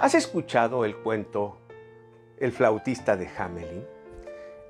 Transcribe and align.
¿Has 0.00 0.14
escuchado 0.14 0.84
el 0.84 0.96
cuento 0.96 1.58
El 2.38 2.52
flautista 2.52 3.16
de 3.16 3.28
Hamelin? 3.36 3.84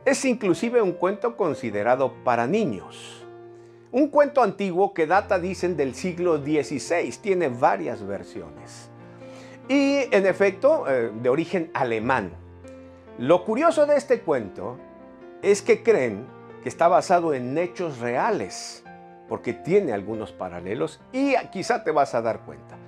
Es 0.06 0.24
inclusive 0.24 0.80
un 0.80 0.92
cuento 0.92 1.36
considerado 1.36 2.14
para 2.24 2.46
niños. 2.46 3.26
Un 3.92 4.08
cuento 4.08 4.42
antiguo 4.42 4.94
que 4.94 5.06
data, 5.06 5.38
dicen, 5.38 5.76
del 5.76 5.94
siglo 5.94 6.38
XVI. 6.38 7.10
Tiene 7.20 7.48
varias 7.48 8.06
versiones. 8.06 8.88
Y, 9.68 9.98
en 10.10 10.24
efecto, 10.24 10.86
eh, 10.88 11.12
de 11.14 11.28
origen 11.28 11.70
alemán. 11.74 12.32
Lo 13.18 13.44
curioso 13.44 13.84
de 13.84 13.96
este 13.96 14.20
cuento 14.20 14.78
es 15.42 15.60
que 15.60 15.82
creen 15.82 16.26
que 16.62 16.70
está 16.70 16.88
basado 16.88 17.34
en 17.34 17.58
hechos 17.58 17.98
reales, 17.98 18.82
porque 19.28 19.52
tiene 19.52 19.92
algunos 19.92 20.32
paralelos 20.32 21.02
y 21.12 21.34
quizá 21.52 21.84
te 21.84 21.90
vas 21.90 22.14
a 22.14 22.22
dar 22.22 22.40
cuenta. 22.46 22.78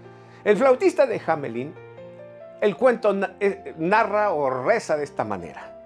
El 0.43 0.57
flautista 0.57 1.05
de 1.05 1.21
Hamelin 1.27 1.75
el 2.61 2.77
cuento 2.77 3.15
eh, 3.41 3.75
narra 3.79 4.33
o 4.33 4.51
reza 4.51 4.97
de 4.97 5.05
esta 5.05 5.25
manera. 5.25 5.77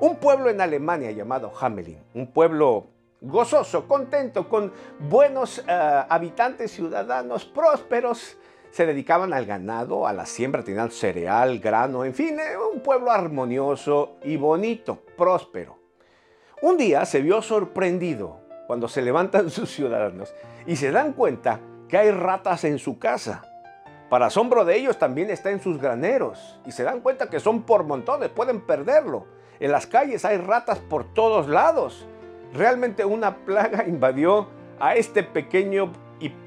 Un 0.00 0.16
pueblo 0.16 0.48
en 0.50 0.60
Alemania 0.60 1.10
llamado 1.10 1.52
Hamelin, 1.58 1.98
un 2.14 2.26
pueblo 2.28 2.86
gozoso, 3.20 3.86
contento, 3.86 4.48
con 4.48 4.72
buenos 4.98 5.58
eh, 5.66 6.02
habitantes, 6.08 6.72
ciudadanos, 6.72 7.44
prósperos, 7.44 8.38
se 8.70 8.86
dedicaban 8.86 9.32
al 9.32 9.46
ganado, 9.46 10.06
a 10.06 10.12
la 10.12 10.26
siembra, 10.26 10.62
tenían 10.62 10.90
cereal, 10.90 11.58
grano, 11.58 12.04
en 12.04 12.14
fin, 12.14 12.38
eh, 12.38 12.56
un 12.72 12.80
pueblo 12.80 13.10
armonioso 13.10 14.16
y 14.22 14.36
bonito, 14.36 15.02
próspero. 15.16 15.78
Un 16.62 16.76
día 16.76 17.04
se 17.04 17.20
vio 17.20 17.42
sorprendido 17.42 18.40
cuando 18.66 18.88
se 18.88 19.02
levantan 19.02 19.50
sus 19.50 19.70
ciudadanos 19.70 20.32
y 20.66 20.76
se 20.76 20.90
dan 20.92 21.12
cuenta 21.12 21.60
que 21.88 21.98
hay 21.98 22.10
ratas 22.10 22.64
en 22.64 22.78
su 22.78 22.98
casa. 22.98 23.49
Para 24.10 24.26
asombro 24.26 24.64
de 24.64 24.76
ellos 24.76 24.98
también 24.98 25.30
está 25.30 25.52
en 25.52 25.60
sus 25.60 25.80
graneros 25.80 26.58
y 26.66 26.72
se 26.72 26.82
dan 26.82 27.00
cuenta 27.00 27.30
que 27.30 27.38
son 27.38 27.62
por 27.62 27.84
montones, 27.84 28.28
pueden 28.28 28.60
perderlo. 28.60 29.24
En 29.60 29.70
las 29.70 29.86
calles 29.86 30.24
hay 30.24 30.36
ratas 30.36 30.80
por 30.80 31.04
todos 31.14 31.48
lados. 31.48 32.08
Realmente 32.52 33.04
una 33.04 33.36
plaga 33.36 33.84
invadió 33.88 34.48
a 34.80 34.96
este 34.96 35.22
pequeño 35.22 35.92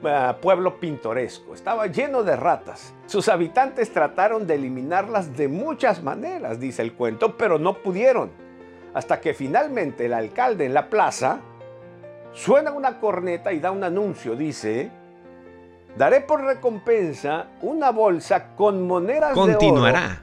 ah, 0.03 0.35
pueblo 0.41 0.77
pintoresco. 0.77 1.53
Estaba 1.53 1.87
lleno 1.87 2.23
de 2.23 2.35
ratas. 2.35 2.93
Sus 3.05 3.29
habitantes 3.29 3.93
trataron 3.93 4.45
de 4.45 4.55
eliminarlas 4.55 5.37
de 5.37 5.47
muchas 5.47 6.03
maneras, 6.03 6.59
dice 6.59 6.81
el 6.81 6.91
cuento, 6.91 7.37
pero 7.37 7.59
no 7.59 7.75
pudieron. 7.75 8.29
Hasta 8.93 9.21
que 9.21 9.33
finalmente 9.33 10.07
el 10.07 10.13
alcalde 10.13 10.65
en 10.65 10.73
la 10.73 10.89
plaza 10.89 11.39
suena 12.33 12.73
una 12.73 12.99
corneta 12.99 13.53
y 13.53 13.61
da 13.61 13.71
un 13.71 13.85
anuncio. 13.85 14.35
Dice, 14.35 14.91
Daré 15.95 16.21
por 16.21 16.43
recompensa 16.43 17.47
una 17.61 17.91
bolsa 17.91 18.55
con 18.55 18.87
monedas 18.87 19.33
Continuará 19.33 20.22